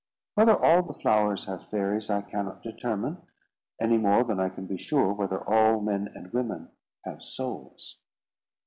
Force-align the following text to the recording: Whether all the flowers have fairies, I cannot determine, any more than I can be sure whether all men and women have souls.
Whether 0.33 0.55
all 0.57 0.81
the 0.81 0.95
flowers 0.99 1.45
have 1.45 1.63
fairies, 1.69 2.09
I 2.09 2.21
cannot 2.23 2.63
determine, 2.63 3.21
any 3.79 3.99
more 3.99 4.23
than 4.23 4.39
I 4.39 4.49
can 4.49 4.65
be 4.65 4.75
sure 4.77 5.13
whether 5.13 5.47
all 5.47 5.79
men 5.79 6.09
and 6.15 6.33
women 6.33 6.71
have 7.05 7.21
souls. 7.21 7.99